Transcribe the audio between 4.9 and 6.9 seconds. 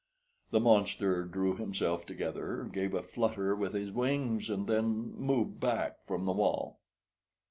moved back from the wall.